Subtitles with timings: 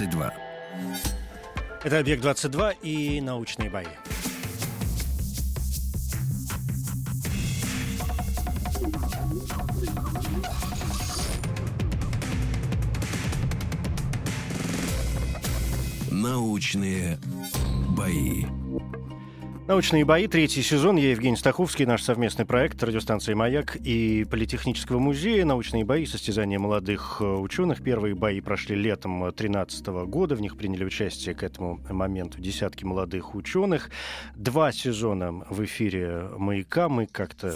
[0.00, 0.32] 22.
[1.84, 3.84] Это «Объект-22» и научные бои.
[16.10, 17.18] Научные
[17.96, 18.59] бои.
[19.70, 20.96] Научные бои, третий сезон.
[20.96, 25.44] Я Евгений Стаховский, наш совместный проект радиостанции «Маяк» и Политехнического музея.
[25.44, 27.80] Научные бои, состязания молодых э, ученых.
[27.80, 30.34] Первые бои прошли летом 2013 года.
[30.34, 33.90] В них приняли участие к этому моменту десятки молодых ученых.
[34.34, 36.88] Два сезона в эфире «Маяка».
[36.88, 37.54] Мы как-то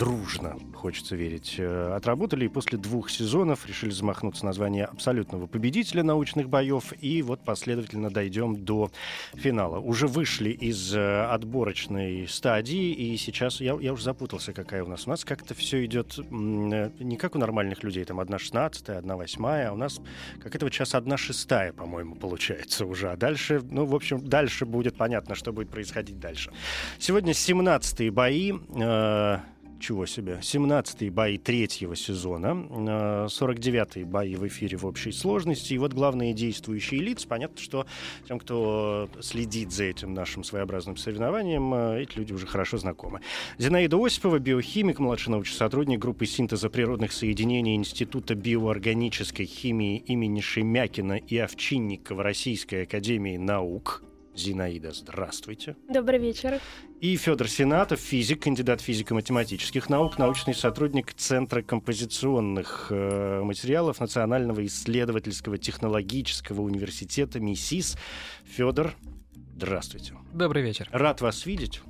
[0.00, 2.46] дружно, хочется верить, э, отработали.
[2.46, 6.94] И после двух сезонов решили замахнуться на звание абсолютного победителя научных боев.
[7.02, 8.90] И вот последовательно дойдем до
[9.34, 9.78] финала.
[9.78, 12.92] Уже вышли из э, отборочной стадии.
[12.92, 15.06] И сейчас я, я уже запутался, какая у нас.
[15.06, 18.04] У нас как-то все идет э, не как у нормальных людей.
[18.06, 19.68] Там одна шестнадцатая, одна восьмая.
[19.68, 20.00] А у нас
[20.42, 23.12] как это вот сейчас одна шестая, по-моему, получается уже.
[23.12, 26.50] А дальше, ну, в общем, дальше будет понятно, что будет происходить дальше.
[26.98, 28.54] Сегодня 17-е бои.
[28.80, 29.40] Э,
[29.80, 35.74] чего себе, 17-е бои третьего сезона, э, 49-е бои в эфире в общей сложности.
[35.74, 37.26] И вот главные действующие лица.
[37.26, 37.86] Понятно, что
[38.28, 43.20] тем, кто следит за этим нашим своеобразным соревнованием, э, эти люди уже хорошо знакомы.
[43.58, 51.14] Зинаида Осипова, биохимик, младший научный сотрудник группы синтеза природных соединений Института биоорганической химии имени Шемякина
[51.14, 54.02] и Овчинникова Российской Академии Наук.
[54.34, 55.76] Зинаида, здравствуйте.
[55.88, 56.60] Добрый вечер.
[57.00, 65.58] И Федор Сенатов, физик, кандидат физико-математических наук, научный сотрудник Центра композиционных э, материалов Национального исследовательского
[65.58, 67.96] технологического университета МИСИС.
[68.44, 68.94] Федор,
[69.56, 70.14] здравствуйте.
[70.32, 70.88] Добрый вечер.
[70.92, 71.80] Рад вас видеть.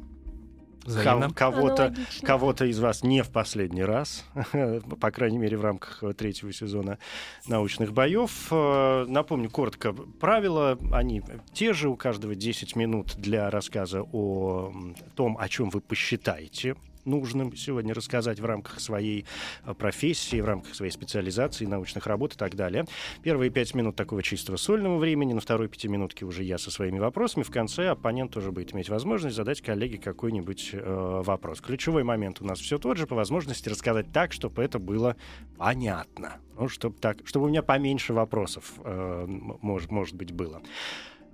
[0.91, 1.31] Взаимно.
[1.33, 4.25] Кого-то, кого-то из вас не в последний раз,
[5.01, 6.99] по крайней мере, в рамках третьего сезона
[7.47, 8.49] научных боев.
[8.51, 10.79] Э, Напомню коротко правила.
[10.93, 11.89] Они те же.
[11.89, 14.73] У каждого 10 минут для рассказа о
[15.15, 16.77] том, о чем вы посчитаете
[17.11, 19.27] нужным сегодня рассказать в рамках своей
[19.65, 22.87] э, профессии, в рамках своей специализации, научных работ и так далее.
[23.23, 27.43] Первые пять минут такого чистого сольного времени, на второй пятиминутке уже я со своими вопросами.
[27.43, 31.61] В конце оппонент тоже будет иметь возможность задать коллеге какой-нибудь э, вопрос.
[31.61, 35.17] Ключевой момент у нас все тот же, по возможности рассказать так, чтобы это было
[35.59, 36.39] понятно.
[36.59, 40.63] Ну, чтобы, так, чтобы у меня поменьше вопросов, э, может, может быть, было.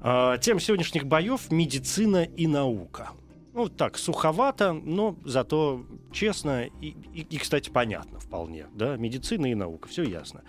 [0.01, 3.11] Э, тем сегодняшних боев— медицина и наука.
[3.57, 8.67] Ну, так, суховато, но зато честно и, и, и, кстати, понятно вполне.
[8.75, 8.99] Да?
[8.99, 10.43] Медицина и наука, все ясно.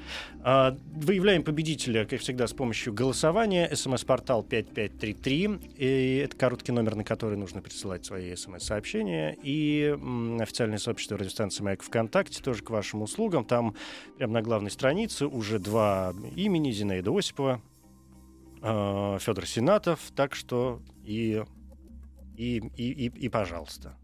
[0.44, 3.74] А, Выявляем победителя, как всегда, с помощью голосования.
[3.74, 5.50] СМС-портал 5533.
[5.78, 9.38] И это короткий номер, на который нужно присылать свои смс-сообщения.
[9.42, 13.46] И м, официальное сообщество радиостанции «Маяк» ВКонтакте тоже к вашим услугам.
[13.46, 13.74] Там
[14.18, 16.72] прямо на главной странице уже два имени.
[16.72, 17.62] Зинаида Осипова,
[18.60, 20.02] Федор Сенатов.
[20.14, 21.46] Так что и
[22.38, 23.98] и, и, и, и пожалуйста.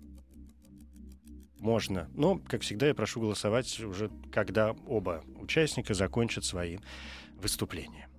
[1.60, 2.10] Можно.
[2.14, 6.80] Но, как всегда, я прошу голосовать уже, когда оба участника закончат свои
[7.36, 8.10] выступления.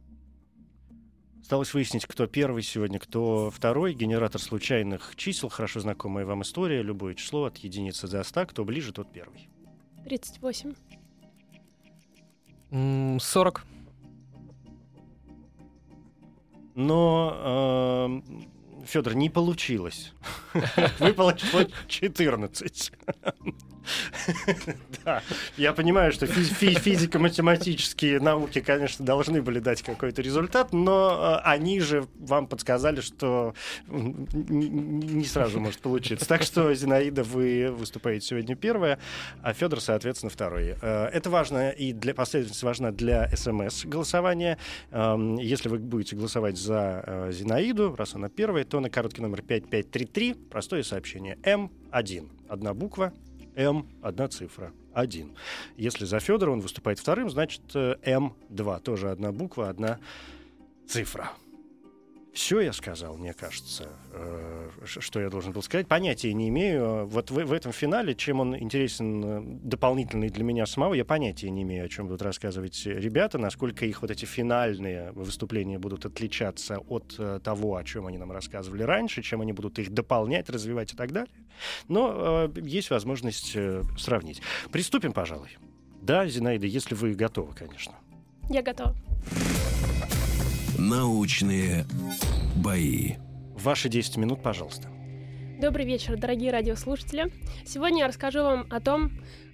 [1.42, 3.92] Осталось выяснить, кто первый сегодня, кто второй.
[3.92, 6.80] Генератор случайных чисел, хорошо знакомая вам история.
[6.80, 8.46] Любое число от единицы до 100.
[8.46, 9.50] Кто ближе, тот первый.
[10.04, 10.74] 38.
[12.70, 13.66] М, 40.
[16.76, 18.22] Но,
[18.86, 20.12] Федор, не получилось.
[20.98, 22.92] Выпало число 14.
[25.04, 25.22] Да,
[25.56, 31.48] я понимаю, что фи- фи- физико-математические науки, конечно, должны были дать какой-то результат, но э,
[31.48, 33.54] они же вам подсказали, что
[33.88, 36.26] не сразу может получиться.
[36.26, 38.98] Так что, Зинаида, вы выступаете сегодня первая,
[39.42, 40.74] а Федор, соответственно, второй.
[40.80, 44.58] Э, Это важно и для последовательность важна для СМС-голосования.
[44.90, 49.42] Эм, Если вы будете голосовать за э, Зинаиду, раз она первая, то на короткий номер
[49.42, 52.30] 5533 простое сообщение М1.
[52.48, 53.12] Одна буква,
[53.56, 55.36] М, одна цифра, один.
[55.76, 59.98] Если за Федора он выступает вторым, значит э, М2, тоже одна буква, одна
[60.86, 61.30] цифра.
[62.34, 65.86] Все я сказал, мне кажется, э, что я должен был сказать.
[65.86, 67.06] Понятия не имею.
[67.06, 71.62] Вот в, этом финале, чем он интересен э, дополнительный для меня самого, я понятия не
[71.62, 77.14] имею, о чем будут рассказывать ребята, насколько их вот эти финальные выступления будут отличаться от
[77.18, 80.96] э, того, о чем они нам рассказывали раньше, чем они будут их дополнять, развивать и
[80.96, 81.32] так далее.
[81.86, 83.56] Но есть возможность
[83.96, 84.42] сравнить.
[84.72, 85.56] Приступим, пожалуй.
[86.02, 87.94] Да, Зинаида, если вы готовы, конечно.
[88.50, 88.96] Я готова.
[90.78, 91.86] Научные
[92.56, 93.12] бои.
[93.56, 94.88] Ваши 10 минут, пожалуйста.
[95.60, 97.32] Добрый вечер, дорогие радиослушатели.
[97.64, 99.12] Сегодня я расскажу вам о том,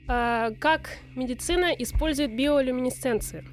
[0.08, 3.44] э, как медицина использует биолюминесценцию.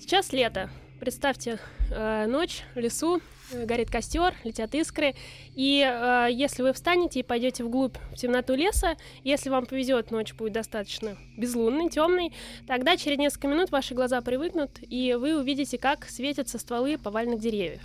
[0.00, 0.70] Сейчас лето.
[1.00, 1.58] Представьте,
[1.90, 3.20] э, ночь в лесу,
[3.52, 5.14] горит костер, летят искры.
[5.54, 10.34] И э, если вы встанете и пойдете вглубь в темноту леса, если вам повезет, ночь
[10.34, 12.32] будет достаточно безлунной, темной,
[12.66, 17.82] тогда через несколько минут ваши глаза привыкнут, и вы увидите, как светятся стволы поваленных деревьев.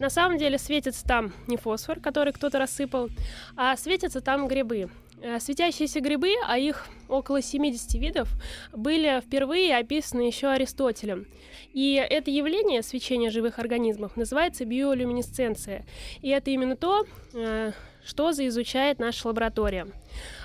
[0.00, 3.10] На самом деле светится там не фосфор, который кто-то рассыпал,
[3.54, 4.88] а светятся там грибы.
[5.22, 8.28] Э, Светящиеся грибы, а их около 70 видов,
[8.72, 11.26] были впервые описаны еще Аристотелем.
[11.74, 15.84] И это явление свечения живых организмов называется биолюминесценция.
[16.22, 17.72] И это именно то, э,
[18.04, 19.88] что изучает наша лаборатория.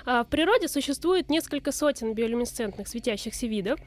[0.04, 3.80] А В природе существует несколько сотен биолюминесцентных светящихся видов,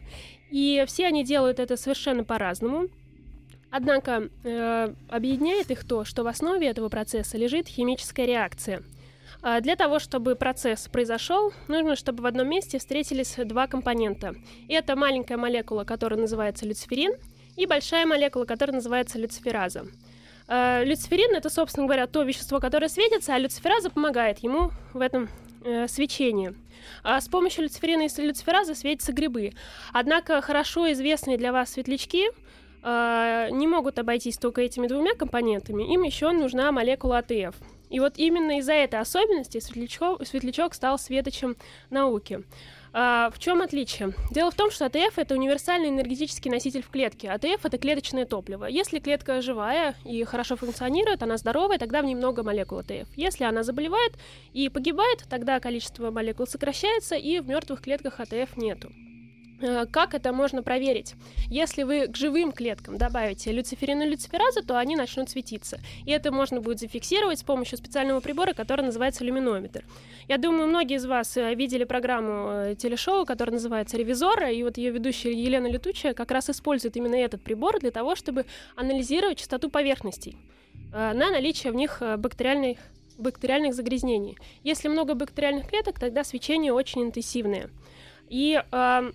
[0.50, 2.88] и все они делают это совершенно по-разному.
[3.70, 8.82] Однако э, объединяет их то, что в основе этого процесса лежит химическая реакция.
[9.42, 14.36] А Для того, чтобы процесс произошел, нужно, чтобы в одном месте встретились два компонента.
[14.68, 17.14] Это маленькая молекула, которая называется люциферин,
[17.56, 19.86] и большая молекула, которая называется люцифераза.
[20.48, 25.30] Люциферин это, собственно говоря, то вещество, которое светится, а люцифераза помогает ему в этом
[25.64, 26.56] э, свечении.
[27.04, 29.54] А с помощью люциферина и люциферазы светятся грибы.
[29.94, 32.30] Однако хорошо известные для вас светлячки
[32.82, 35.94] э, не могут обойтись только этими двумя компонентами.
[35.94, 37.56] Им еще нужна молекула АТФ.
[37.90, 41.56] И вот именно из-за этой особенности светлячок, светлячок стал светочем
[41.90, 42.44] науки.
[42.92, 44.14] А, в чем отличие?
[44.32, 47.30] Дело в том, что АТФ это универсальный энергетический носитель в клетке.
[47.30, 48.66] АТФ это клеточное топливо.
[48.66, 53.08] Если клетка живая и хорошо функционирует, она здоровая, тогда в ней много молекул АТФ.
[53.16, 54.14] Если она заболевает
[54.54, 58.92] и погибает, тогда количество молекул сокращается, и в мертвых клетках АТФ нету.
[59.62, 61.16] Э, Как это можно проверить?
[61.50, 65.80] Если вы к живым клеткам добавите люциферин и люциферазу, то они начнут светиться.
[66.06, 69.84] И это можно будет зафиксировать с помощью специального прибора, который называется люминометр.
[70.28, 74.78] Я думаю, многие из вас э, видели программу э, телешоу, которая называется «Ревизор», и вот
[74.78, 78.46] ее ведущая Елена Летучая как раз использует именно этот прибор для того, чтобы
[78.76, 80.38] анализировать частоту поверхностей
[80.92, 82.80] на наличие в них бактериальных
[83.20, 84.38] бактериальных загрязнений.
[84.64, 87.70] Если много бактериальных клеток, тогда свечение очень интенсивное.
[88.30, 89.12] И э,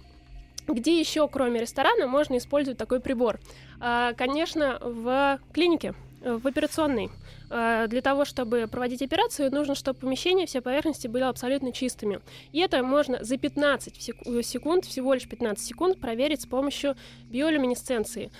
[0.66, 3.38] где еще, кроме ресторана, можно использовать такой прибор?
[3.80, 7.10] А, Конечно, в клинике, э, в операционной.
[7.50, 12.20] А, Для того, чтобы проводить операцию, нужно, чтобы помещение, все поверхности были абсолютно чистыми.
[12.52, 16.96] И это можно за 15 сек- э, секунд, всего лишь 15 секунд, проверить с помощью
[17.30, 18.30] биолюминесценции.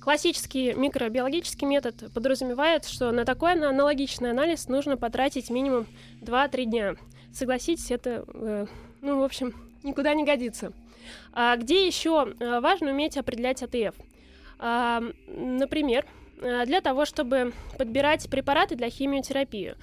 [0.00, 5.86] Классический микробиологический метод подразумевает, что на такой ана- аналогичный анализ нужно потратить минимум
[6.20, 6.94] 2-3 дня.
[7.32, 8.66] Согласитесь, это, э,
[9.00, 10.72] ну, в общем, никуда не годится.
[11.32, 13.94] А где еще э, важно уметь определять АТФ?
[14.58, 16.06] А, например,
[16.40, 19.74] э, для того, чтобы подбирать препараты для химиотерапии.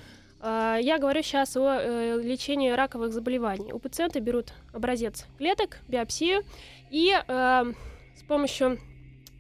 [0.42, 3.74] А, Я говорю сейчас о э, лечении раковых заболеваний.
[3.74, 6.44] У пациента берут образец клеток, биопсию,
[6.90, 8.80] и с помощью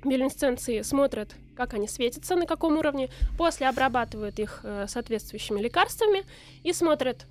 [0.03, 6.23] биолюминесценции смотрят, как они светятся, на каком уровне, после обрабатывают их э, соответствующими лекарствами
[6.63, 7.25] и смотрят,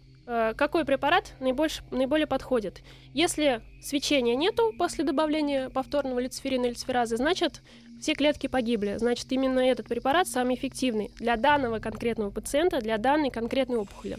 [0.56, 2.82] какой препарат наибольш- наиболее подходит.
[3.14, 7.62] Если свечения нету после добавления повторного люциферина или люциферазы, значит,
[8.00, 8.96] все клетки погибли.
[8.98, 14.18] Значит, именно этот препарат самый эффективный для данного конкретного пациента, для данной конкретной опухоли.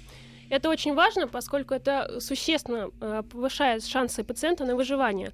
[0.49, 5.31] Это очень важно, поскольку это существенно э, повышает шансы пациента на выживание.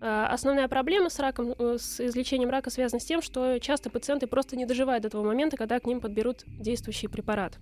[0.00, 4.26] Э, Основная проблема с раком, э, с излечением рака связана с тем, что часто пациенты
[4.26, 7.58] просто не доживают до того момента, когда к ним подберут действующий препарат.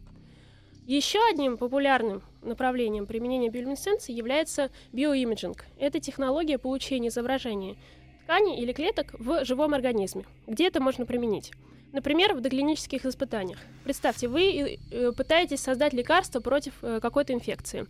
[0.87, 5.65] Еще одним популярным направлением применения биолюминесценции является биоимиджинг.
[5.79, 7.77] Это технология получения изображения
[8.25, 10.27] тканей или клеток в живом организме.
[10.47, 11.53] Где это можно применить?
[11.93, 13.61] Например, в доклинических испытаниях.
[13.85, 17.87] Представьте, вы э, пытаетесь создать лекарство против э, какой-то инфекции.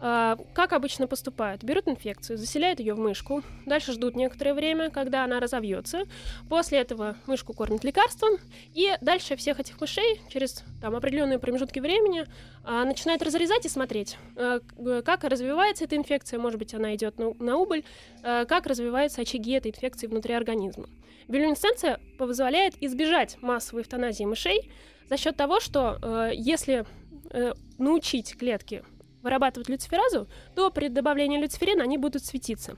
[0.00, 1.62] А, Как обычно поступают?
[1.64, 6.04] Берут инфекцию, заселяют ее в мышку, дальше ждут некоторое время, когда она разовьется.
[6.48, 8.38] После этого мышку кормят лекарством,
[8.74, 12.26] и дальше всех этих мышей через там, определенные промежутки времени
[12.64, 14.60] а, начинают разрезать и смотреть, а,
[15.02, 17.84] как развивается эта инфекция, может быть, она идет на, на убыль,
[18.22, 20.88] а, как развиваются очаги этой инфекции внутри организма.
[21.28, 24.70] Биолюминесценция позволяет избежать массовой эвтаназии мышей
[25.08, 26.84] за счет того, что э, если
[27.30, 28.82] э, научить клетки
[29.24, 32.76] вырабатывать люциферазу, то при добавлении люциферина они будут светиться.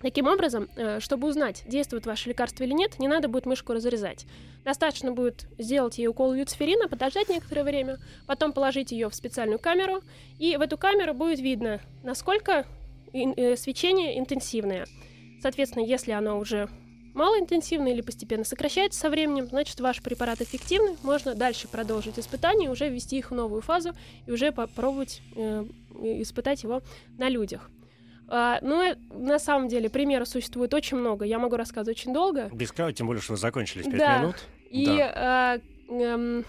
[0.00, 4.26] Таким образом, э, чтобы узнать, действует ваше лекарство или нет, не надо будет мышку разрезать.
[4.64, 10.02] Достаточно будет сделать ей укол люциферина, подождать некоторое время, потом положить ее в специальную камеру,
[10.38, 12.66] и в эту камеру будет видно, насколько
[13.12, 14.86] э, свечение интенсивное.
[15.40, 16.68] Соответственно, если оно уже
[17.14, 22.88] малоинтенсивное или постепенно сокращается со временем, значит ваш препарат эффективный, можно дальше продолжить испытания, уже
[22.88, 23.92] ввести их в новую фазу
[24.26, 25.64] и уже попробовать э,
[26.20, 26.82] испытать его
[27.18, 27.70] на людях.
[28.28, 31.24] А, ну, э, на самом деле, примеров существует очень много.
[31.24, 32.48] Я могу рассказывать очень долго.
[32.52, 34.18] Без края, тем более, что вы закончились 5 Да.
[34.18, 34.36] минут.
[34.70, 35.58] И, а,
[35.90, 36.44] эм,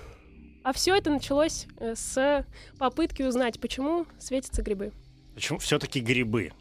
[0.64, 2.46] а все это началось э, с
[2.80, 4.94] попытки узнать, почему светятся грибы.
[5.36, 6.54] Почему все-таки грибы?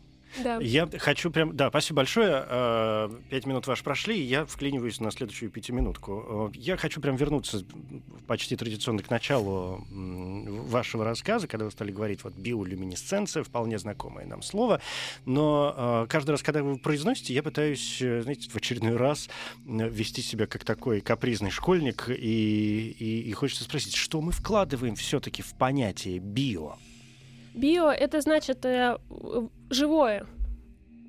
[0.43, 0.59] Да.
[0.61, 1.57] Я хочу прям...
[1.57, 2.45] Да, спасибо большое.
[2.49, 6.51] Э, Пять минут ваши прошли, и я вклиниваюсь на следующую пятиминутку.
[6.55, 7.65] Э, Я хочу прям вернуться
[8.27, 14.43] почти традиционно к началу вашего рассказа, когда вы стали говорить вот биолюминесценция, вполне знакомое нам
[14.43, 14.81] слово.
[15.27, 15.75] Но
[16.05, 19.29] э, каждый раз, когда вы произносите, я пытаюсь, знаете, в очередной раз
[19.67, 25.43] вести себя как такой капризный школьник, и, и, и хочется спросить, что мы вкладываем все-таки
[25.43, 26.77] в понятие био?
[27.55, 28.99] Био это значит э,
[29.71, 30.27] живое.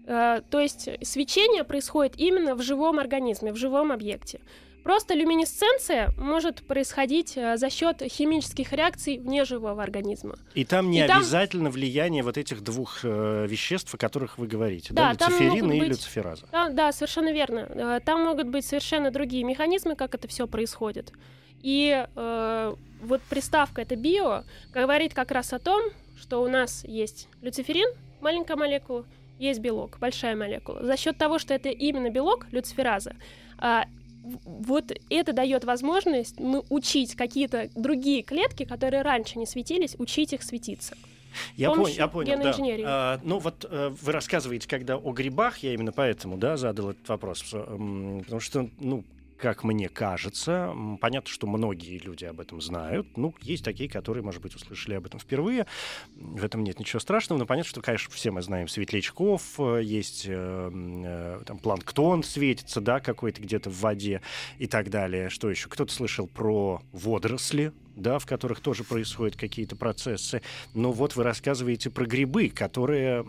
[0.05, 4.39] Э, то есть свечение происходит именно в живом организме, в живом объекте.
[4.83, 10.35] Просто люминесценция может происходить э, за счет химических реакций вне живого организма.
[10.55, 14.47] И там не И там- обязательно влияние вот этих двух э, веществ, о которых вы
[14.47, 16.47] говорите, Да, да, там люциферин и быть- люцифераза.
[16.51, 17.59] Да, да, совершенно верно.
[17.69, 21.13] Э, Там могут быть совершенно другие механизмы, как это все происходит.
[21.61, 25.81] И э, вот приставка это био говорит как раз о том,
[26.23, 27.89] что у нас есть люциферин,
[28.21, 29.05] маленькая молекула,
[29.39, 30.81] есть белок, большая молекула.
[30.81, 33.13] За счет того, что это именно белок, люцифераза,
[33.57, 33.85] а,
[34.45, 40.43] вот это дает возможность ну, учить какие-то другие клетки, которые раньше не светились, учить их
[40.43, 40.95] светиться.
[41.57, 42.55] Я, понял, я понял, да.
[42.85, 47.09] А, ну вот э, вы рассказываете, когда о грибах, я именно поэтому, да, задал этот
[47.09, 49.03] вопрос, потому что, ну,
[49.37, 53.17] как мне кажется, понятно, что многие люди об этом знают.
[53.17, 55.65] Ну, есть такие, которые, может быть, услышали об этом впервые.
[56.15, 57.39] В этом нет ничего страшного.
[57.39, 62.81] Но понятно, что, конечно, все мы знаем светлячков, э, есть э, э, там планктон светится,
[62.81, 64.21] да, какой-то где-то в воде
[64.59, 65.29] и так далее.
[65.29, 65.69] Что еще?
[65.69, 70.41] Кто-то слышал про водоросли, да, в которых тоже происходят какие-то процессы.
[70.73, 73.23] Но вот вы рассказываете про грибы, которые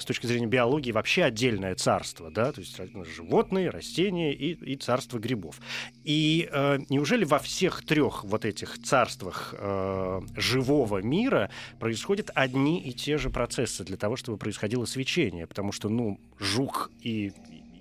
[0.00, 2.78] с точки зрения биологии вообще отдельное царство, да, то есть
[3.16, 5.60] животные, растения и, и царство грибов.
[6.04, 12.92] И э, неужели во всех трех вот этих царствах э, живого мира происходят одни и
[12.92, 15.46] те же процессы для того, чтобы происходило свечение?
[15.46, 17.32] Потому что, ну, жук и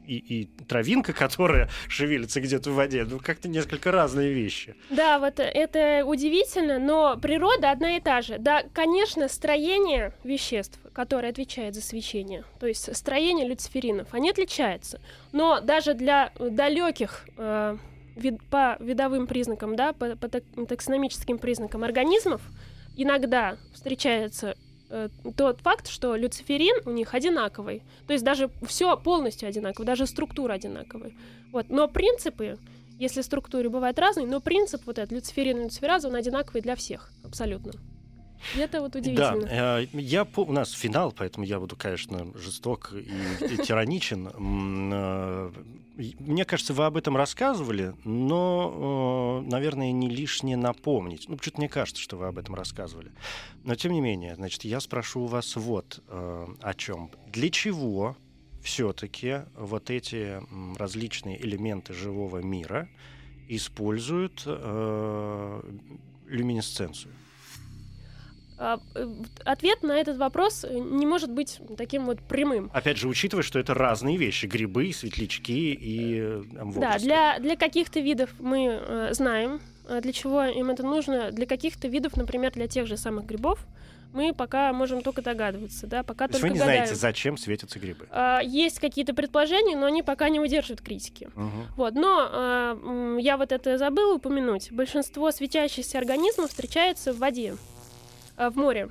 [0.05, 4.75] и, и травинка, которая шевелится где-то в воде, ну как-то несколько разные вещи.
[4.89, 8.37] Да, вот это удивительно, но природа одна и та же.
[8.37, 15.01] Да, конечно, строение веществ, которое отвечает за свечение, то есть строение люциферинов, они отличаются.
[15.31, 17.77] Но даже для далеких э,
[18.15, 22.41] вид- по видовым признакам, да, по, по так- таксономическим признакам организмов,
[22.95, 24.55] иногда встречается
[24.93, 27.81] э, тот факт, что люциферин у них одинаковый.
[28.07, 31.11] То есть даже все полностью одинаково, даже структура одинаковая.
[31.51, 31.69] Вот.
[31.69, 32.57] Но принципы,
[32.99, 37.11] если структуры бывают разные, но принцип вот этот люциферин и люцифераза, он одинаковый для всех,
[37.25, 37.73] абсолютно.
[38.55, 39.41] И это вот удивительно.
[39.41, 44.29] Да, э, я, у нас финал, поэтому я буду, конечно, жесток и, и тираничен.
[44.93, 45.51] Э,
[46.19, 51.29] Мне кажется, вы об этом рассказывали, но, э, наверное, не лишнее напомнить.
[51.29, 53.11] Ну, почему-то мне кажется, что вы об этом рассказывали.
[53.63, 57.11] Но, тем не менее, значит, я спрошу у вас вот о чем.
[57.31, 58.17] Для чего
[58.61, 60.41] все-таки вот эти
[60.77, 62.87] различные элементы живого мира
[63.47, 64.45] используют
[66.27, 67.13] люминесценцию?
[68.57, 69.07] А, э,
[69.45, 72.69] Ответ на этот вопрос э, не может быть таким вот прямым.
[72.73, 77.55] Опять же, учитывая, что это разные вещи: грибы, светлячки и э, там, Да, для, для
[77.55, 79.59] каких-то видов мы э, знаем,
[80.01, 81.31] для чего им это нужно.
[81.31, 83.65] Для каких-то видов, например, для тех же самых грибов,
[84.13, 86.85] мы пока можем только догадываться, да, пока То только вы не гадаем.
[86.85, 88.07] знаете, зачем светятся грибы.
[88.11, 91.29] А, Есть какие-то предположения, но они пока не удерживают критики.
[91.35, 91.67] Мгм.
[91.75, 94.71] Вот, но а, я вот это забыла упомянуть.
[94.71, 97.55] Большинство светящихся организмов встречается в воде,
[98.37, 98.89] в море.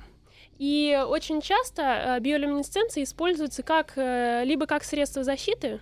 [0.59, 5.79] И очень часто э, биолюминесценция используется как э, либо как средство защиты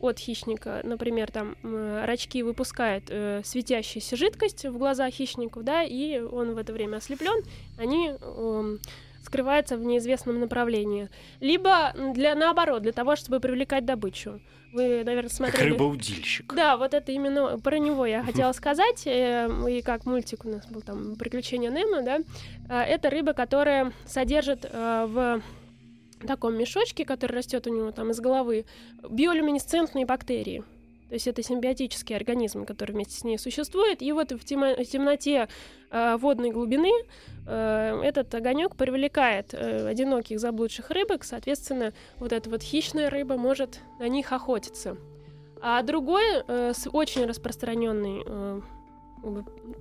[0.00, 6.54] от хищника, например, там рачки выпускают э, светящуюся жидкость в глаза хищнику, да, и он
[6.54, 7.42] в это время ослеплен,
[7.78, 8.12] они
[9.24, 11.08] эм, скрываются в неизвестном направлении.
[11.40, 14.40] Либо для наоборот, для того, чтобы привлекать добычу.
[14.72, 15.70] Вы, наверное, Как смотрели.
[15.70, 16.52] рыбоудильщик.
[16.52, 19.06] Да, вот это именно про него я хотела сказать.
[19.06, 22.18] э, И как мультик у нас был там «Приключения Немо», да.
[22.68, 25.42] э, Это рыба, которая содержит э, в
[26.26, 28.64] таком мешочке, который растет у него там из головы,
[29.08, 30.64] биолюминесцентные бактерии.
[31.08, 34.02] То есть это симбиотический организм, который вместе с ней существует.
[34.02, 35.48] И вот в, темноте
[35.90, 36.90] э, водной глубины
[37.50, 41.24] этот огонек привлекает э, одиноких заблудших рыбок.
[41.24, 44.96] Соответственно, вот эта вот хищная рыба может на них охотиться.
[45.60, 48.60] А другой э, очень распространенный э,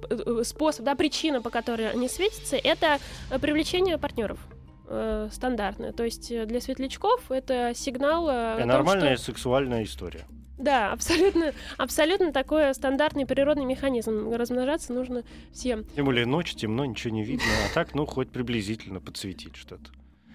[0.10, 4.39] э, способ, да, причина, по которой они светятся, это э, привлечение партнеров
[4.88, 5.91] э, стандартное.
[5.91, 10.25] То есть э, для светлячков это сигнал э, о том, Нормальная что- сексуальная история.
[10.57, 14.31] Да, абсолютно, абсолютно такой стандартный природный механизм.
[14.31, 15.86] Размножаться нужно всем.
[15.95, 17.45] Тем более ночь, темно, ничего не видно.
[17.69, 19.91] А так, ну, хоть приблизительно подсветить что-то.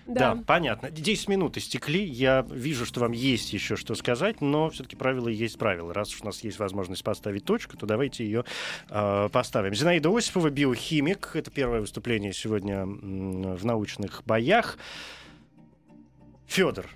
[0.08, 0.34] Да.
[0.34, 0.42] Да.
[0.46, 0.90] понятно.
[0.90, 2.02] 10 минут истекли.
[2.02, 5.92] Я вижу, что вам есть еще что сказать, но все-таки правила есть правила.
[5.92, 8.44] Раз уж у нас есть возможность поставить точку, то давайте ее
[8.88, 9.74] э, поставим.
[9.74, 11.32] Зинаида Осипова, биохимик.
[11.34, 14.78] Это первое выступление сегодня в научных боях.
[16.46, 16.86] Федор.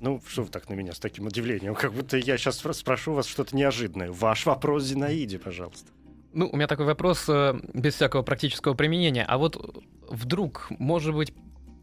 [0.00, 1.74] Ну, что вы так на меня с таким удивлением?
[1.74, 4.10] Как будто я сейчас спрошу вас что-то неожиданное.
[4.10, 5.92] Ваш вопрос Зинаиде, пожалуйста.
[6.32, 9.24] Ну, у меня такой вопрос э, без всякого практического применения.
[9.24, 11.34] А вот вдруг, может быть,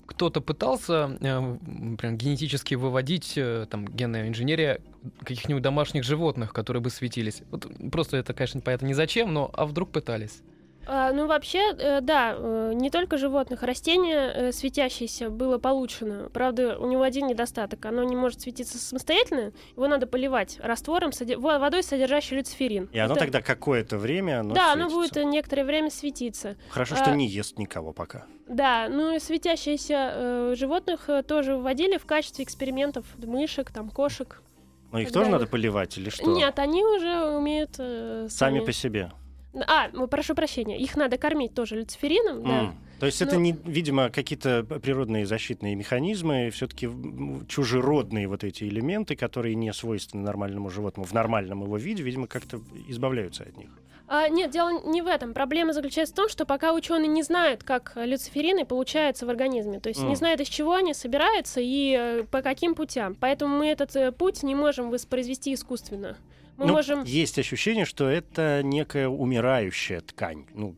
[0.08, 1.58] кто-то пытался э,
[1.98, 4.82] прям генетически выводить, э, там, генная инженерия
[5.20, 7.44] каких-нибудь домашних животных, которые бы светились?
[7.52, 10.42] Вот просто это, конечно, понятно, не зачем, но а вдруг пытались?
[10.90, 13.62] А, ну, вообще, э, да, э, не только животных.
[13.64, 16.30] Растение э, светящееся было получено.
[16.34, 17.86] Правда, у него один недостаток.
[17.86, 19.52] Оно не может светиться самостоятельно.
[19.76, 22.90] Его надо поливать раствором, водой, содержащей люциферин.
[22.94, 24.96] И оно Это- тогда какое-то время оно Да, оно светится.
[24.96, 26.56] будет э, некоторое время светиться.
[26.70, 28.26] Хорошо, а- что не ест никого пока.
[28.48, 34.42] Да, ну и светящиеся э, животных тоже вводили в качестве экспериментов мышек, там, кошек.
[34.94, 36.32] Но их тоже вы- надо поливать или что?
[36.32, 39.12] Нет, они уже умеют э, Сами по себе.
[39.54, 42.60] А, прошу прощения, их надо кормить тоже люциферином, да.
[42.60, 42.76] М.
[43.00, 46.90] То есть это, Ну- не, видимо, какие-то природные защитные механизмы, все-таки
[47.48, 52.60] чужеродные вот эти элементы, которые не свойственны нормальному животному в нормальном его виде, видимо, как-то
[52.88, 53.70] избавляются от них.
[54.10, 55.34] А, нет, дело не в этом.
[55.34, 59.90] Проблема заключается в том, что пока ученые не знают, как люциферины получаются в организме, то
[59.90, 60.16] есть не М.
[60.16, 63.16] знают, из чего они собираются и э, по каким путям.
[63.20, 66.16] Поэтому мы этот э, путь не можем воспроизвести искусственно.
[66.58, 67.04] Мы Ну, можем...
[67.04, 70.76] Есть ощущение, что это некая умирающая ткань, ну,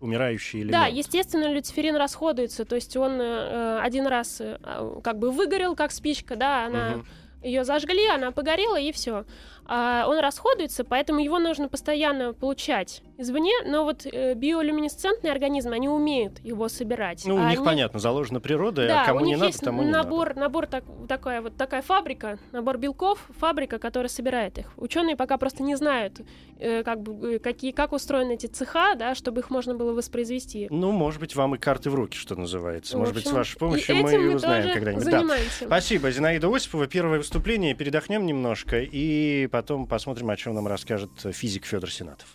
[0.00, 0.72] умирающий элемент.
[0.72, 4.58] Да, естественно, люциферин расходуется, то есть он э, один раз э,
[5.02, 7.06] как бы выгорел, как спичка, да, она Мгм.
[7.42, 9.24] ее зажгли, она погорела и все.
[9.66, 16.40] Он расходуется, поэтому его нужно постоянно получать извне, но вот э, биолюминесцентные организмы, они умеют
[16.40, 17.22] его собирать.
[17.26, 19.46] Ну, у А них, они- понятно, заложена природа, Да, а кому у них не надо,
[19.46, 20.40] есть тому не набор, надо.
[20.40, 24.72] набор так, такая вот такая фабрика, набор белков, фабрика, которая собирает их.
[24.76, 26.20] Ученые пока просто не знают,
[26.58, 30.66] э, как бы э, какие, как устроены эти цеха, да, чтобы их можно было воспроизвести.
[30.70, 32.96] Ну, может быть, вам и карты в руки, что называется.
[32.96, 35.04] В Может быть, с общем, вашей и помощью мы этим и узнаем когда-нибудь.
[35.08, 35.24] Да.
[35.66, 36.88] Спасибо, Зинаида Осипова.
[36.88, 37.74] Первое выступление.
[37.74, 42.26] Передохнем немножко и потом посмотрим, о чем нам расскажет физик Федор Сенатов.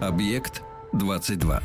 [0.00, 1.60] Объект 22.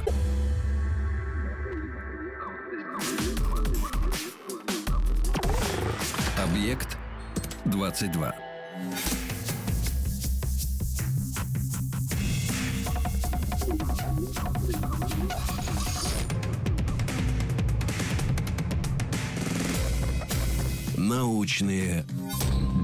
[6.44, 6.98] Объект
[7.66, 8.36] 22.
[20.98, 22.04] Научные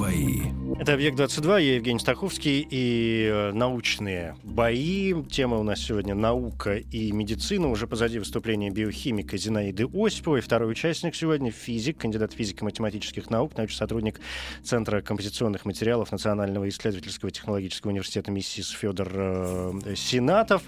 [0.08, 0.42] бои.
[0.80, 5.14] Это «Объект-22», я Евгений Стаховский и э, научные бои.
[5.26, 7.70] Тема у нас сегодня «Наука и медицина».
[7.70, 10.42] Уже позади выступления биохимика Зинаиды Осиповой.
[10.42, 14.20] Второй участник сегодня— физик, кандидат физико-математических наук, научный сотрудник
[14.64, 20.64] Центра композиционных материалов Национального исследовательского технологического университета МИСИС Федор э, Сенатов.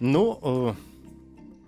[0.00, 0.74] Ну, э,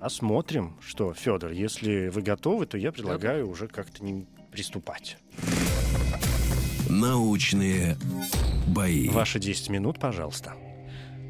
[0.01, 5.17] посмотрим, что, Федор, если вы готовы, то я предлагаю уже как-то не приступать.
[6.95, 7.97] Научные
[8.69, 9.09] бои.
[9.09, 10.53] Ваши 10 минут, пожалуйста.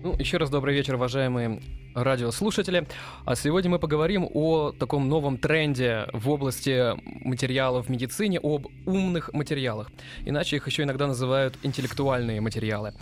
[0.02, 1.62] Ну, еще раз добрый вечер, уважаемые
[1.94, 2.86] радиослушатели.
[3.24, 6.92] А сегодня мы поговорим о таком новом тренде в области
[7.26, 9.90] материалов в медицине, об умных материалах.
[10.26, 12.92] Иначе их еще иногда называют интеллектуальные материалы.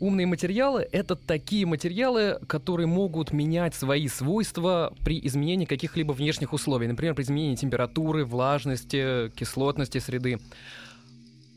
[0.00, 6.86] Умные материалы— это такие материалы, которые могут менять свои свойства при изменении каких-либо внешних условий,
[6.86, 10.38] например, при изменении температуры, влажности, кислотности среды.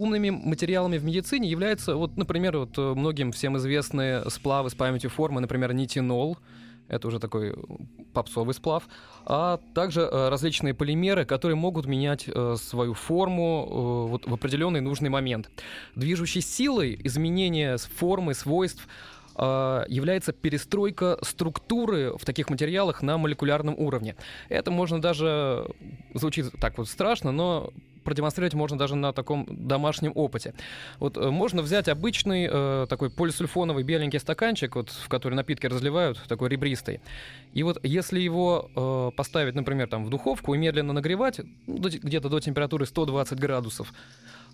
[0.01, 5.11] Умными материалами в медицине являются, вот, например, вот э, многим всем известные сплавы с памятью
[5.11, 6.37] формы, например, нитинол,
[6.87, 7.53] это уже такой
[8.13, 8.83] попсовый сплав,
[9.25, 14.81] а также э, различные полимеры, которые могут менять э, свою форму э, вот в определенный
[14.81, 15.49] нужный момент.
[15.95, 18.87] Движущей силой изменения формы, свойств
[19.33, 24.17] является перестройка структуры в таких материалах на молекулярном уровне.
[24.49, 25.67] Это можно даже
[26.13, 27.71] звучит так вот страшно, но
[28.03, 30.53] продемонстрировать можно даже на таком домашнем опыте.
[30.99, 36.21] Вот э, можно взять обычный э, такой полисульфоновый беленький стаканчик, вот, в который напитки разливают,
[36.27, 37.01] такой ребристый.
[37.53, 42.29] И вот если его э, поставить, например, там в духовку и медленно нагревать, ну, где-то
[42.29, 43.93] до температуры 120 градусов,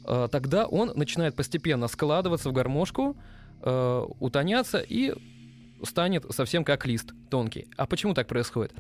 [0.06, 3.16] э, тогда он начинает постепенно складываться в гармошку,
[3.62, 5.14] э, утоняться и
[5.84, 7.68] станет совсем как лист тонкий.
[7.78, 8.74] А почему так происходит?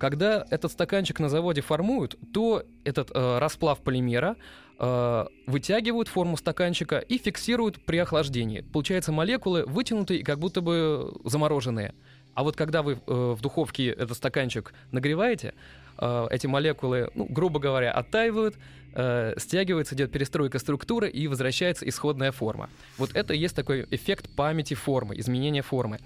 [0.00, 4.36] Когда этот стаканчик на заводе формуют, то этот э, расплав полимера
[4.78, 8.62] э, вытягивают форму стаканчика и фиксируют при охлаждении.
[8.62, 11.92] Получается, молекулы вытянутые и как будто бы замороженные.
[12.32, 15.52] А вот когда вы э, в духовке этот стаканчик нагреваете,
[15.98, 18.56] э, эти молекулы, ну, грубо говоря, оттаивают,
[18.94, 22.70] э, стягивается, идет перестройка структуры и возвращается исходная форма.
[22.96, 25.98] Вот это и есть такой эффект памяти формы, изменения формы.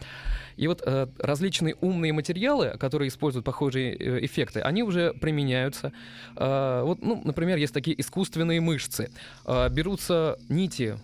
[0.57, 5.93] И вот э, различные умные материалы, которые используют похожие э, эффекты, они уже применяются.
[6.37, 9.11] Э, вот, ну, например, есть такие искусственные мышцы.
[9.47, 10.97] Э, берутся нити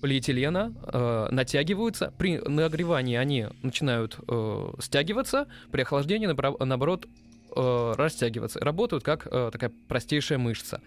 [0.00, 2.12] полиэтилена э, натягиваются.
[2.16, 7.06] При нагревании они начинают э, стягиваться, при охлаждении, наоборот,
[7.54, 8.60] э, растягиваться.
[8.60, 10.80] Работают как э, такая простейшая мышца.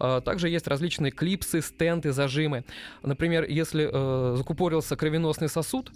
[0.00, 2.64] Э, также есть различные клипсы, стенты, зажимы.
[3.02, 3.84] Например, если
[4.36, 5.92] закупорился кровеносный сосуд,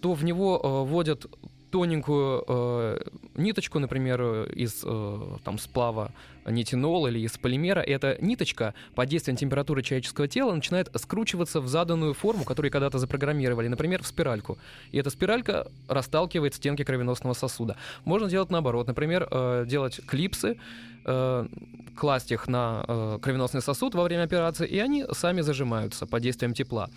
[0.00, 1.26] то в него вводят
[1.72, 2.98] тоненькую э,
[3.34, 6.12] ниточку, например, из э, там сплава
[6.44, 7.80] нитинол или из полимера.
[7.80, 13.68] Эта ниточка под действием температуры человеческого тела начинает скручиваться в заданную форму, которую когда-то запрограммировали,
[13.68, 14.58] например, в спиральку.
[14.92, 17.76] И эта спиралька расталкивает стенки кровеносного сосуда.
[18.04, 20.58] Можно делать наоборот, например, э, делать клипсы,
[21.06, 21.48] э,
[21.96, 26.52] класть их на э, кровеносный сосуд во время операции, и они сами зажимаются под действием
[26.52, 26.90] тепла.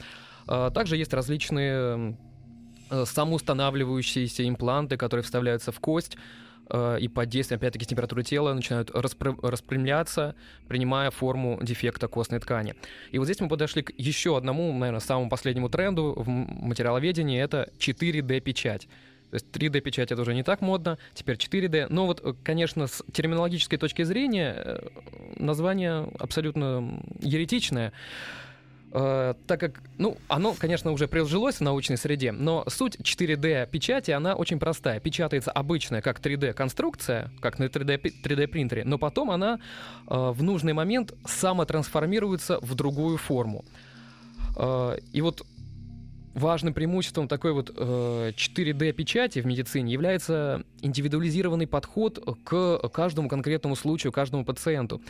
[0.49, 2.17] Э, также есть различные
[2.89, 6.17] самоустанавливающиеся импланты, которые вставляются в кость,
[6.69, 10.35] э, и под действием, опять-таки, температуры тела начинают распря- распрямляться,
[10.67, 12.75] принимая форму дефекта костной ткани.
[13.11, 17.69] И вот здесь мы подошли к еще одному, наверное, самому последнему тренду в материаловедении, это
[17.77, 18.87] 4D-печать.
[19.31, 21.87] То есть 3D-печать это уже не так модно, теперь 4D.
[21.89, 24.81] Но вот, э, конечно, с терминологической точки зрения
[25.37, 27.91] название абсолютно еретичное.
[28.91, 34.11] Э, так как, ну, оно, конечно, уже прижилось в научной среде, но суть 4D печати,
[34.11, 34.99] она очень простая.
[34.99, 39.59] Печатается обычная, как 3D конструкция, как на 3D, 3D принтере, но потом она э,
[40.07, 43.65] в нужный момент самотрансформируется в другую форму.
[44.55, 45.45] Э, и вот
[46.35, 53.75] важным преимуществом такой вот э, 4D печати в медицине является индивидуализированный подход к каждому конкретному
[53.75, 55.01] случаю, каждому пациенту.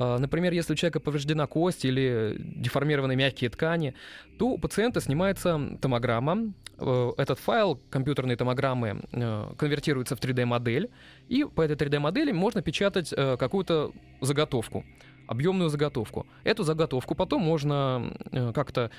[0.00, 3.94] А, например, если у человека повреждена кость или деформированы мягкие ткани,
[4.38, 6.52] то у пациента снимается томограмма.
[6.78, 10.88] Э, этот файл компьютерной томограммы э, конвертируется в 3D-модель,
[11.26, 14.84] и по этой 3D-модели можно печатать э, какую-то заготовку,
[15.26, 16.28] объемную заготовку.
[16.44, 18.16] Эту заготовку потом можно
[18.54, 18.92] как-то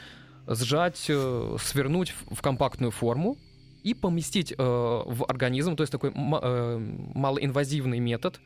[0.48, 3.38] сжать, свернуть в компактную форму,
[3.82, 8.42] и поместить в организм, то есть такой малоинвазивный метод,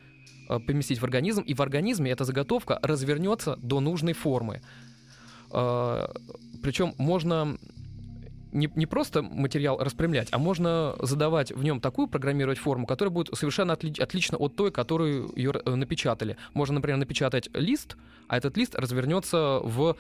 [0.48, 4.62] поместить в организм, и в организме эта заготовка развернется до нужной формы.
[5.52, 6.08] Э,
[6.62, 7.58] Причем можно
[8.54, 13.36] не, не просто материал распрямлять, а можно задавать в нем такую программировать форму, которая будет
[13.36, 16.38] совершенно отли, отлична от той, которую ее э, напечатали.
[16.54, 19.98] Можно, например, напечатать лист, а этот лист развернется в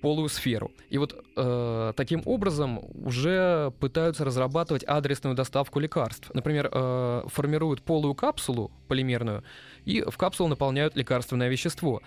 [0.00, 0.72] полую сферу.
[0.90, 6.30] И вот э, таким образом уже пытаются разрабатывать адресную доставку лекарств.
[6.34, 9.44] Например, э, формируют полую капсулу полимерную
[9.84, 12.02] и в капсулу наполняют лекарственное вещество.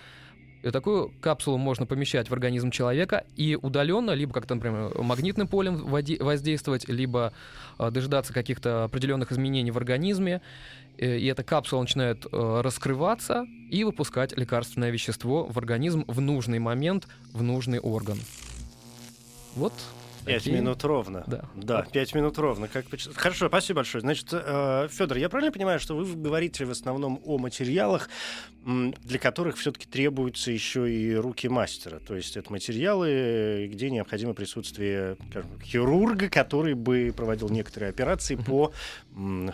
[0.66, 5.86] И такую капсулу можно помещать в организм человека и удаленно, либо как-то, например, магнитным полем
[5.86, 7.34] воздействовать, либо
[7.78, 10.42] э, дожидаться каких-то определенных изменений в организме.
[10.98, 16.58] Э, и эта капсула начинает э, раскрываться и выпускать лекарственное вещество в организм в нужный
[16.58, 18.18] момент, в нужный орган.
[19.56, 19.74] Вот
[20.26, 21.24] Пять минут ровно.
[21.28, 21.46] Да.
[21.56, 22.68] Да, пять минут ровно.
[22.68, 22.86] Как...
[23.16, 24.02] Хорошо, спасибо большое.
[24.02, 28.10] Значит, Федор, я правильно понимаю, что вы говорите в основном о материалах,
[28.64, 32.00] для которых все-таки требуются еще и руки мастера?
[32.00, 38.72] То есть это материалы, где необходимо присутствие скажем, хирурга, который бы проводил некоторые операции по...
[39.14, 39.54] ну,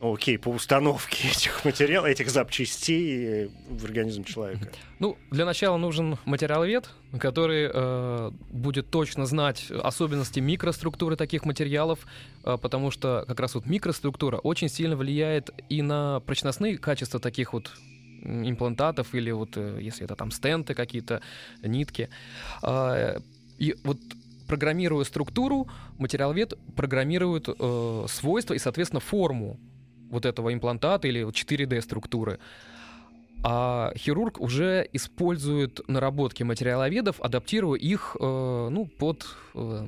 [0.00, 4.70] Окей, по установке этих материалов, этих запчастей в организм человека.
[4.98, 12.06] Ну, для начала нужен материаловед, который э, будет точно знать особенности микроструктуры таких материалов,
[12.44, 17.52] э, потому что как раз вот микроструктура очень сильно влияет и на прочностные качества таких
[17.52, 17.72] вот
[18.22, 21.20] имплантатов или вот э, если это там стенты какие-то,
[21.62, 22.08] нитки.
[22.62, 23.18] А,
[23.58, 23.98] И вот
[24.46, 29.58] программируя структуру, материаловед программирует э, свойства и, соответственно, форму
[30.10, 32.38] вот этого имплантата или вот 4D-структуры.
[33.48, 39.86] А хирург уже использует наработки материаловедов, адаптируя их э, ну, под, э,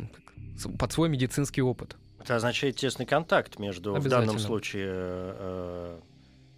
[0.79, 1.97] под свой медицинский опыт.
[2.21, 5.99] Это означает тесный контакт между, в данном случае, э,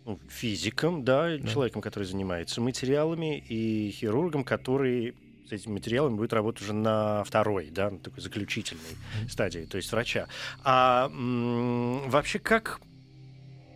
[0.04, 1.48] ну, физиком, да, Да.
[1.48, 5.14] человеком, который занимается материалами, и хирургом, который
[5.48, 8.82] с этими материалами будет работать уже на второй, да, на такой заключительной
[9.28, 10.26] стадии, то есть врача.
[10.64, 12.78] А м, вообще как,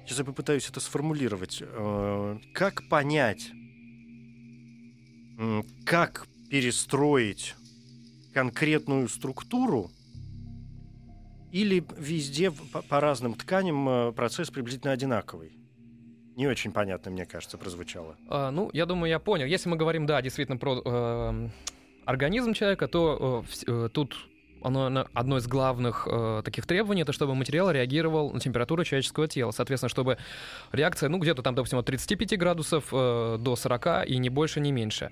[0.05, 3.51] сейчас я попытаюсь это сформулировать, э, как понять,
[5.85, 7.55] как перестроить
[8.33, 9.91] конкретную структуру,
[11.55, 15.57] или везде по, по разным тканям э, процесс приблизительно одинаковый?
[16.35, 18.17] Не очень понятно, мне кажется, прозвучало.
[18.29, 19.47] А, ну, я думаю, я понял.
[19.47, 21.49] Если мы говорим, да, действительно про э,
[22.07, 24.17] организм человека, то э, э, тут
[24.65, 29.53] оно одно из главных э, таких требований, это чтобы материал реагировал на температуру человеческого тела.
[29.53, 30.19] Соответственно, чтобы
[30.73, 34.73] реакция, ну, где-то там, допустим, от 35 градусов э, до 40 и не больше, не
[34.73, 35.11] меньше,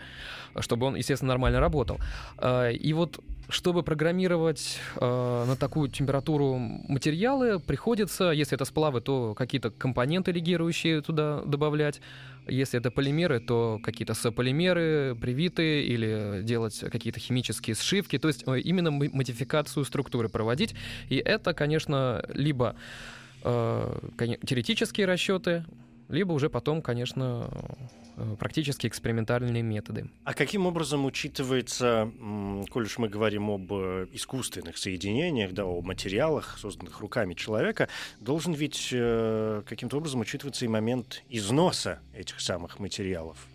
[0.61, 1.99] чтобы он, естественно, нормально работал.
[2.39, 9.35] Э, и вот чтобы программировать э, на такую температуру материалы, приходится, если это сплавы, то
[9.35, 12.01] какие-то компоненты легирующие туда добавлять.
[12.49, 18.19] Если это полимеры, то какие-то сополимеры привитые или делать какие-то химические сшивки.
[18.19, 20.75] То есть э, именно мо- модификацию структуры проводить.
[21.09, 22.75] И это, конечно, либо
[23.45, 23.99] э,
[24.45, 25.65] теоретические расчеты,
[26.09, 27.49] либо уже потом, конечно,
[28.39, 30.11] практически экспериментальные методы.
[30.25, 32.11] А каким образом учитывается,
[32.71, 37.89] коль уж мы говорим об э, искусственных соединениях, да, о материалах, созданных руками человека,
[38.21, 43.47] должен ведь э, каким-то образом учитываться и момент износа этих самых материалов?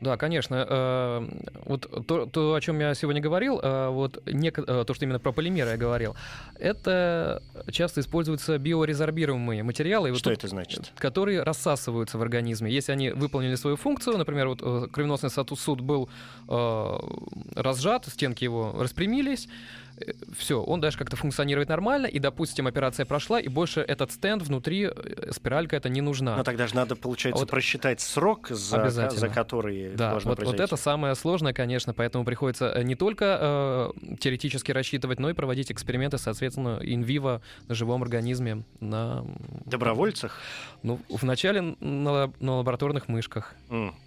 [0.00, 0.66] Да, конечно.
[0.68, 1.28] э,
[1.64, 5.18] Вот то, то, о чем я сегодня говорил, э, вот неко- э, то, что именно
[5.18, 6.14] про полимеры я говорил,
[6.58, 10.92] это часто используются биорезорбируемые материалы, вот Что тут- это значит?
[10.96, 12.70] которые рассасываются в организме.
[12.70, 16.08] Если они выполнили свою функцию, например, вот кровеносный сосуд был
[17.56, 19.48] разжат, стенки его распрямились,
[20.36, 24.88] все, он дальше как-то функционирует нормально, и, допустим, операция прошла, и больше этот стенд внутри,
[25.32, 26.36] спиралька это не нужна.
[26.36, 30.44] Но тогда же надо, получается, А вот- просчитать срок, за, за который Да, должно вот,
[30.44, 35.32] вот это самое сложное, конечно, поэтому приходится э, не только э, теоретически рассчитывать, но и
[35.32, 39.24] проводить эксперименты, соответственно, инвиво на живом организме, на,
[39.64, 40.40] Добровольцах?
[40.82, 43.54] ну, вначале на, на лабораторных мышках.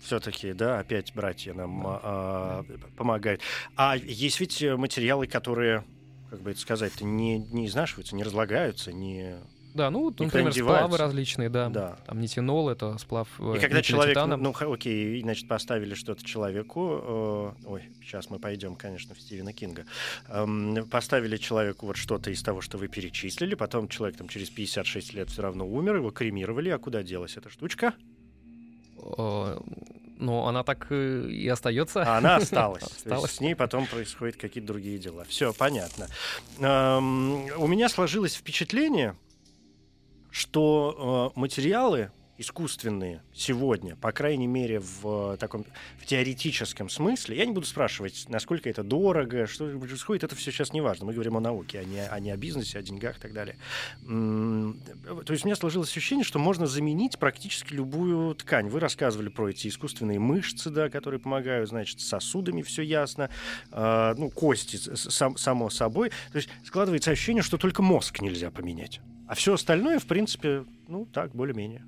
[0.01, 2.65] Все-таки, да, опять братья нам а,
[2.97, 3.41] помогают.
[3.75, 5.83] А есть ведь э, материалы, которые,
[6.29, 9.35] как бы это сказать, не, не изнашиваются, не разлагаются, не...
[9.73, 11.69] Да, ну, Никуда например, сплавы различные, да.
[11.69, 11.97] Да.
[12.05, 14.37] Там нитинол, это сплав э, И когда человек, никель-титана.
[14.37, 19.53] ну, х- окей, значит, поставили что-то человеку, э, ой, сейчас мы пойдем, конечно, в Стивена
[19.53, 19.85] Кинга,
[20.27, 25.13] Эм, поставили человеку вот что-то из того, что вы перечислили, потом человек там через 56
[25.13, 27.93] лет все равно умер, его кремировали, а куда делась эта штучка?
[29.17, 29.57] Э,
[30.19, 32.03] Ну, она так э, и остается.
[32.03, 32.83] А она осталась.
[32.97, 33.31] Осталась.
[33.31, 35.23] с ней потом происходят какие-то другие дела.
[35.27, 36.07] Все, понятно.
[36.59, 39.15] Эм, у меня сложилось впечатление,
[40.31, 45.63] что э, материалы искусственные сегодня, по крайней мере в э, таком
[45.99, 50.73] в теоретическом смысле, я не буду спрашивать, насколько это дорого, что происходит, это все сейчас
[50.73, 51.05] не важно.
[51.05, 53.57] Мы говорим о науке, а не, а не о бизнесе, о деньгах и так далее.
[54.07, 54.81] М,
[55.25, 58.69] То есть у меня сложилось ощущение, что можно заменить практически любую ткань.
[58.69, 63.29] Вы рассказывали про эти искусственные мышцы, да, которые помогают, значит, сосудами все ясно,
[63.69, 66.09] А, ну, кости, само собой.
[66.31, 68.99] То есть складывается ощущение, что только мозг нельзя поменять.
[69.31, 71.85] А все остальное, в принципе, ну, так, более-менее.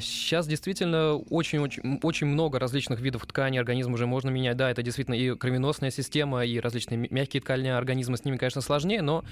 [0.00, 4.56] Сейчас действительно очень-очень очень много различных видов тканей организма уже можно менять.
[4.56, 9.02] Да, это действительно и кровеносная система, и различные мягкие ткани организма, с ними, конечно, сложнее,
[9.02, 9.26] но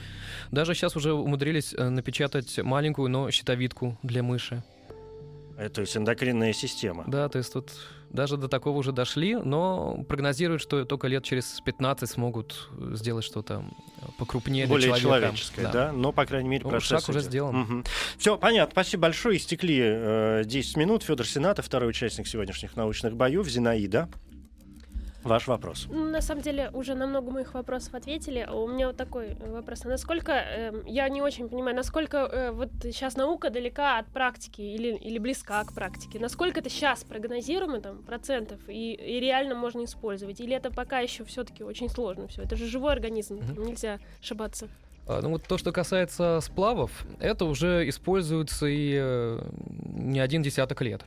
[0.51, 4.63] даже сейчас уже умудрились э, напечатать маленькую, но щитовидку для мыши.
[5.57, 7.05] Э, То есть эндокринная система.
[7.07, 7.73] Да, то есть тут
[8.11, 13.65] даже до такого уже дошли, но прогнозируют, что только лет через 15 смогут сделать что-то
[14.19, 15.27] покрупнее Более для человека.
[15.27, 15.93] человеческое, да.
[15.93, 17.29] Но, по крайней мере, Ну, процесс шаг уже идет.
[17.31, 17.57] сделан.
[17.57, 17.85] Мгм.
[18.19, 18.73] Все, понятно.
[18.73, 19.37] Спасибо большое.
[19.39, 21.03] Истекли э, 10 минут.
[21.03, 23.49] Федор Сенатов, второй участник сегодняшних научных боев.
[23.49, 24.09] Зинаида.
[25.27, 25.87] Ваш вопрос.
[25.91, 28.47] Ну, на самом деле, уже на много моих вопросов ответили.
[28.49, 29.85] А У меня вот такой э, вопрос.
[29.85, 34.61] А насколько, эм, я не очень понимаю, насколько э, вот сейчас наука далека от практики
[34.61, 36.19] или, или близка к практике?
[36.21, 40.41] Насколько это сейчас прогнозируемо, там, процентов, и, и реально можно использовать?
[40.41, 42.43] Или это пока еще все-таки очень сложно все?
[42.43, 44.69] Это же живой организм, там нельзя ошибаться.
[45.09, 49.41] А, Ну вот то, что касается сплавов, это уже используется и э,
[49.95, 51.03] не один десяток лет.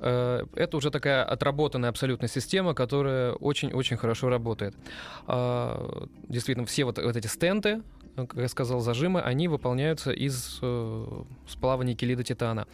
[0.00, 4.74] Э, Это уже такая отработанная абсолютно система, которая очень-очень хорошо работает.
[5.26, 7.82] А, Действительно, все вот, вот эти стенты,
[8.16, 12.66] э, как я сказал, зажимы, они выполняются из э, сплава никелида титана.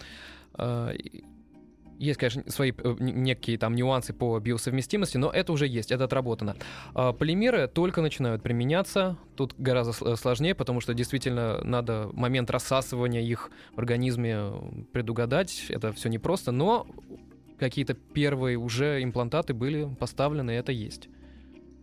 [2.03, 6.57] Есть, конечно, свои э, некие там нюансы по биосовместимости, но это уже есть, это отработано.
[6.95, 9.17] А Полимеры только начинают применяться.
[9.37, 14.53] Тут гораздо сл- сложнее, потому что действительно надо момент рассасывания их в организме э,
[14.93, 15.67] предугадать.
[15.69, 16.89] Это все непросто, но
[17.61, 21.09] какие-то первые уже имплантаты были поставлены, это есть.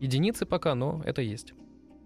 [0.02, 1.54] Единицы пока, но это есть.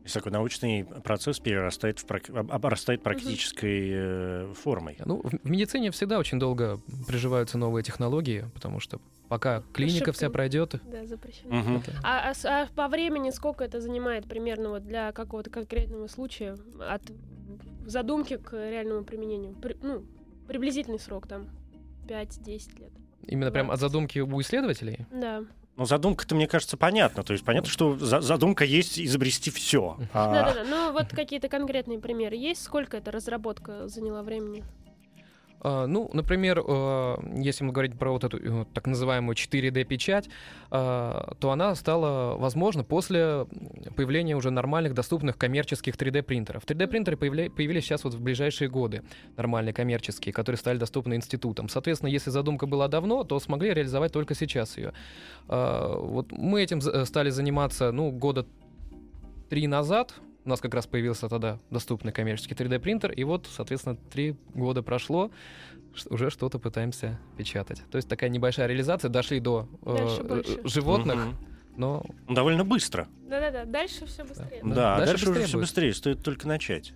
[0.03, 4.97] То есть такой научный процесс перерастает в прак- обрастает практической э, формой.
[5.05, 10.33] Ну, в медицине всегда очень долго приживаются новые технологии, потому что пока клиника вся Ошибка.
[10.33, 10.75] пройдет.
[10.91, 11.77] Да, запрещено.
[11.77, 16.57] Это- А, а а по времени сколько это занимает примерно вот для какого-то конкретного случая
[16.81, 17.01] от
[17.85, 19.53] задумки к реальному применению?
[19.55, 20.03] При- ну,
[20.49, 21.47] приблизительный срок там
[22.09, 22.91] 5-10 лет.
[23.25, 23.81] Именно прям от 20.
[23.81, 25.05] задумки у исследователей.
[25.11, 25.45] Да.
[25.75, 27.23] Ну, задумка-то, мне кажется, понятна.
[27.23, 29.97] То есть понятно, что за- задумка есть изобрести все.
[30.13, 30.63] Да, да, да.
[30.63, 32.61] Ну, вот какие-то конкретные примеры есть?
[32.61, 34.63] Сколько эта разработка заняла времени?
[35.63, 40.29] А, Ну, например, э, если мы говорить про вот эту э, так называемую 4D-печать,
[40.71, 43.45] а, то она стала возможна после
[43.95, 46.63] появления уже нормальных, доступных коммерческих 3D-принтеров.
[46.65, 49.03] 3D-принтеры появля- появились сейчас вот в ближайшие годы,
[49.37, 51.69] нормальные коммерческие, которые стали доступны институтам.
[51.69, 54.93] Соответственно, если задумка была давно, то смогли реализовать только сейчас ее.
[55.47, 58.45] А, Вот мы этим за- стали заниматься, ну, года
[59.49, 60.13] три назад,
[60.45, 65.31] у нас как раз появился тогда доступный коммерческий 3D-принтер, и вот, соответственно, три года прошло,
[66.09, 67.83] уже что-то пытаемся печатать.
[67.91, 71.37] То есть такая небольшая реализация, дошли до э, э, животных, Мгм.
[71.77, 73.07] но Довольно быстро.
[73.29, 74.61] Да-да-да, дальше все быстрее.
[74.63, 74.75] Да.
[74.75, 75.63] Да, дальше дальше, уже быстрее все будет.
[75.63, 76.93] быстрее, стоит только начать.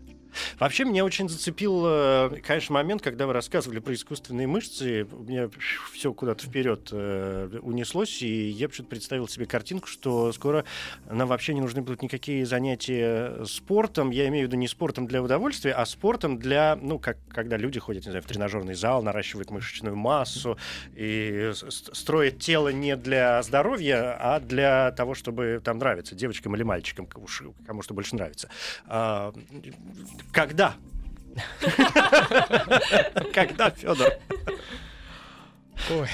[0.60, 5.06] Вообще, меня очень зацепил, э, конечно, момент, когда вы рассказывали про искусственные мышцы.
[5.12, 5.50] У меня
[5.94, 10.66] все куда-то вперед э, унеслось, и я почему-то представил себе картинку, что скоро
[11.10, 14.12] нам вообще не нужны будут никакие занятия спортом.
[14.12, 17.80] Я имею в виду не спортом для удовольствия, а спортом для, ну, как когда люди
[17.80, 20.58] ходят, не знаю, в тренажерный зал, наращивают мышечную массу
[20.96, 27.06] и строят тело не для здоровья, а для того, чтобы там нравиться девочкам или мальчикам,
[27.06, 28.50] кому, что больше нравится.
[30.32, 30.76] Когда?
[33.34, 34.14] Когда, Федор?
[35.90, 36.08] Ой.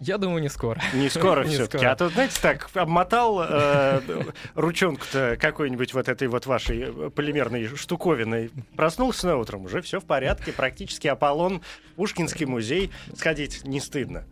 [0.00, 0.80] Я думаю, не скоро.
[0.92, 1.84] Не скоро все-таки.
[1.84, 4.00] А то, знаете, так обмотал э,
[4.54, 8.50] ручонку-то какой-нибудь вот этой вот вашей э, полимерной штуковиной.
[8.76, 10.52] Проснулся на утром, уже все в порядке.
[10.52, 11.62] Практически Аполлон,
[11.96, 12.90] Пушкинский музей.
[13.16, 14.24] Сходить не стыдно.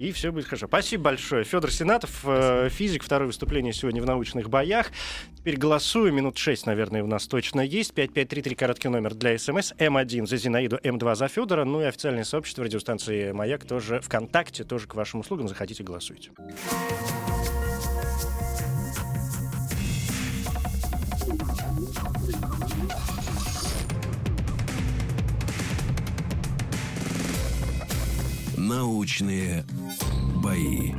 [0.00, 0.66] И все будет хорошо.
[0.66, 1.44] Спасибо большое.
[1.44, 4.92] Федор Сенатов, э, физик, второе выступление сегодня в научных боях.
[5.36, 6.16] Теперь голосуем.
[6.16, 7.92] Минут 6, наверное, у нас точно есть.
[7.92, 9.74] 5533, короткий номер для СМС.
[9.78, 11.66] М1 за Зинаиду, М2 за Федора.
[11.66, 15.48] Ну и официальное сообщество радиостанции «Маяк» тоже ВКонтакте, тоже к вашим услугам.
[15.48, 16.30] Заходите, голосуйте.
[28.70, 29.64] Научные
[30.44, 30.92] бои.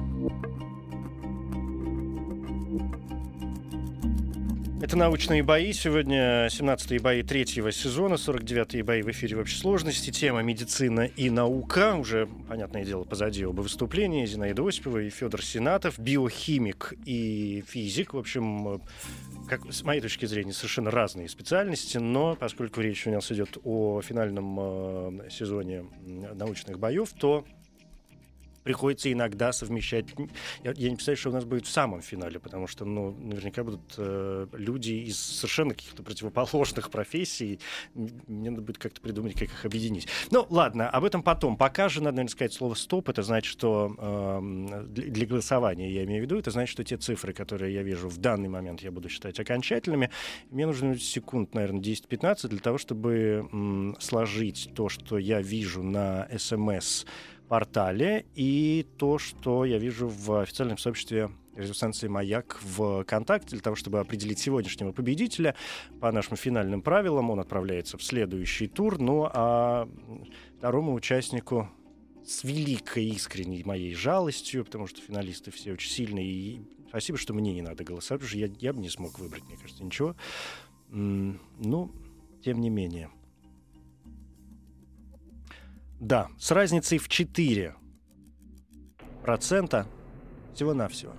[4.82, 5.72] Это «Научные бои».
[5.72, 10.10] Сегодня 17-е бои третьего сезона, 49-е бои в эфире в общей сложности.
[10.12, 11.96] Тема «Медицина и наука».
[11.96, 14.28] Уже, понятное дело, позади оба выступления.
[14.28, 15.98] Зинаида Осипова и Федор Сенатов.
[15.98, 18.14] Биохимик и физик.
[18.14, 18.82] В общем,
[19.48, 22.00] как, с моей точки зрения, совершенно разные специальности.
[22.00, 25.86] Но поскольку речь у нас идет о финальном э, сезоне
[26.34, 27.46] научных боев, то
[28.64, 30.06] приходится иногда совмещать.
[30.64, 33.64] Я, я не представляю, что у нас будет в самом финале, потому что, ну, наверняка
[33.64, 37.60] будут э, люди из совершенно каких-то противоположных профессий.
[37.94, 40.08] Мне надо будет как-то придумать, как их объединить.
[40.32, 41.58] Ну, ладно, об этом потом.
[41.58, 43.10] Пока же надо, наверное, сказать слово «стоп».
[43.10, 44.42] Это значит, что
[44.88, 48.10] для, для голосования, я имею в виду, это значит, что те цифры, которые я вижу
[48.10, 50.10] в данный момент, я буду считать окончательными.
[50.50, 56.28] Мне нужно секунд, наверное, 10-15 для того, чтобы м, сложить то, что я вижу на
[56.38, 57.06] СМС
[57.52, 63.50] портале и то, что я вижу в официальном сообществе радиостанции «Маяк» ВКонтакте.
[63.50, 65.54] Для того, чтобы определить сегодняшнего победителя,
[66.00, 69.00] по нашим финальным правилам он отправляется в следующий тур.
[69.00, 69.90] Ну а
[70.60, 71.70] второму участнику
[72.26, 76.26] с великой искренней моей жалостью, потому что финалисты все очень сильные.
[76.26, 79.44] И спасибо, что мне не надо голосовать, потому что я, я бы не смог выбрать,
[79.50, 80.16] мне кажется, ничего.
[80.90, 81.92] Ну,
[82.46, 83.10] тем не менее.
[86.02, 87.76] Да, с разницей в 4
[89.22, 89.86] процента
[90.52, 91.14] всего-навсего.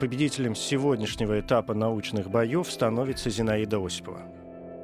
[0.00, 4.22] Победителем сегодняшнего этапа научных боев становится Зинаида Осипова.